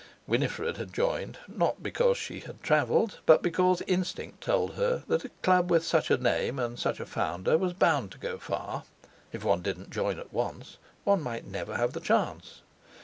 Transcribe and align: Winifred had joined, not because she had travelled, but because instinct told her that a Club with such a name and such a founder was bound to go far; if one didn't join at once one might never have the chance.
Winifred 0.25 0.77
had 0.77 0.91
joined, 0.91 1.37
not 1.47 1.83
because 1.83 2.17
she 2.17 2.39
had 2.39 2.63
travelled, 2.63 3.19
but 3.27 3.43
because 3.43 3.83
instinct 3.85 4.41
told 4.41 4.73
her 4.73 5.03
that 5.07 5.25
a 5.25 5.29
Club 5.43 5.69
with 5.69 5.85
such 5.85 6.09
a 6.09 6.17
name 6.17 6.57
and 6.57 6.79
such 6.79 6.99
a 6.99 7.05
founder 7.05 7.55
was 7.55 7.73
bound 7.73 8.11
to 8.11 8.17
go 8.17 8.39
far; 8.39 8.83
if 9.31 9.43
one 9.43 9.61
didn't 9.61 9.91
join 9.91 10.17
at 10.17 10.33
once 10.33 10.77
one 11.03 11.21
might 11.21 11.45
never 11.45 11.77
have 11.77 11.93
the 11.93 11.99
chance. 12.01 12.63